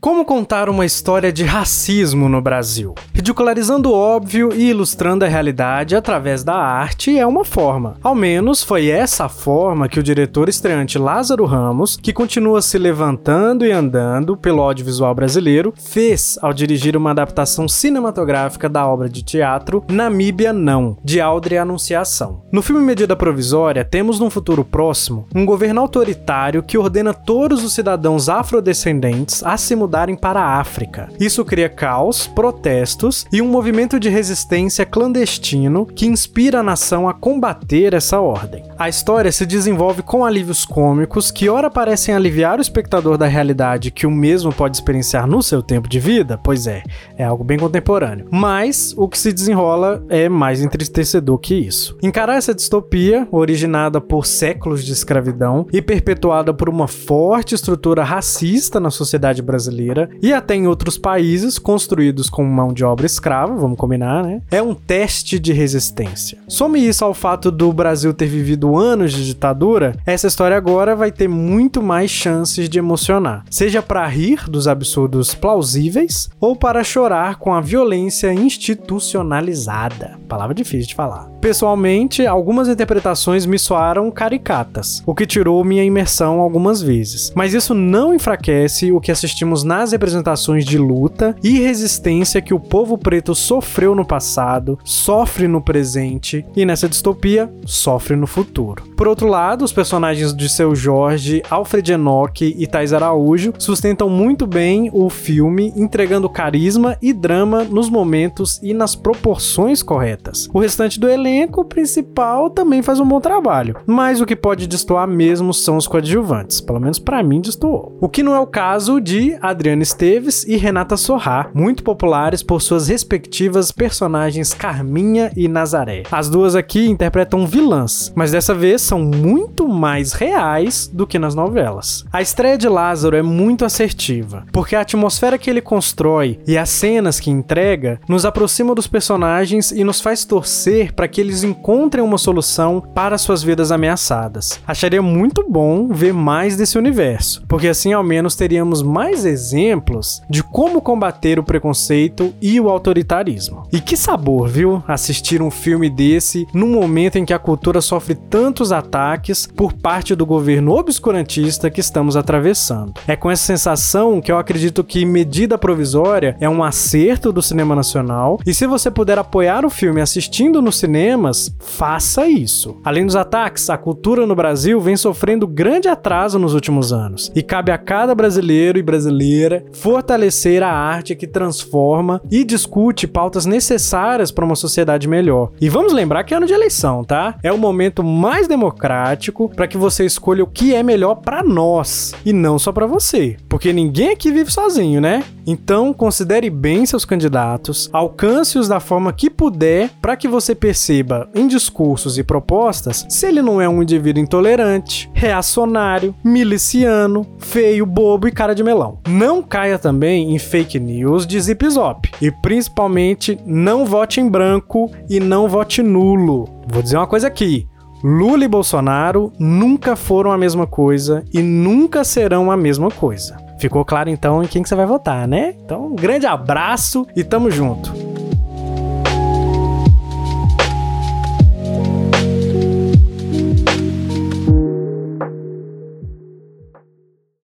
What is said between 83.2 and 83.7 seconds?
me